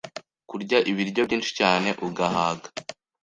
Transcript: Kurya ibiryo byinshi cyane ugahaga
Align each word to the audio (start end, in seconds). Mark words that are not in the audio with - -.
Kurya 0.49 0.77
ibiryo 0.91 1.21
byinshi 1.27 1.51
cyane 1.59 1.89
ugahaga 2.07 2.67